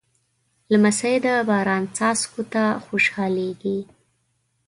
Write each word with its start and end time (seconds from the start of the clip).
لمسی 0.71 1.15
د 1.25 1.27
باران 1.49 1.83
څاڅکو 1.97 2.41
ته 2.53 2.63
خوشحالېږي. 2.85 3.79